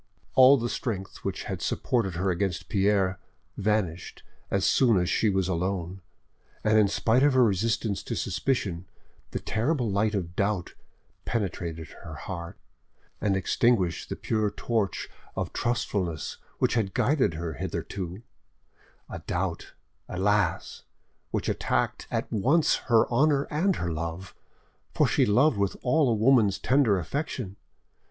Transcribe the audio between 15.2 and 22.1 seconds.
of trustfulness which had guided her hitherto—a doubt, alas! which attacked